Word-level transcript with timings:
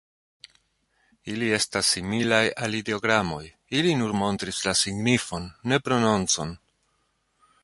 Ili 1.33 1.49
estas 1.57 1.91
similaj 1.97 2.41
al 2.67 2.79
ideogramoj: 2.79 3.43
ili 3.81 3.95
nur 4.03 4.19
montris 4.25 4.65
la 4.69 4.77
signifon, 4.83 5.49
ne 5.73 5.83
prononcon. 5.89 6.61